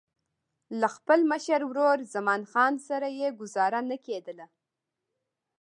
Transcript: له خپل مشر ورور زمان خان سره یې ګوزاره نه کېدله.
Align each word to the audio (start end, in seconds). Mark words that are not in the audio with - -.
له 0.79 0.87
خپل 0.95 1.19
مشر 1.31 1.61
ورور 1.69 1.97
زمان 2.13 2.41
خان 2.51 2.73
سره 2.87 3.07
یې 3.19 3.27
ګوزاره 3.39 3.81
نه 3.89 3.97
کېدله. 4.05 4.45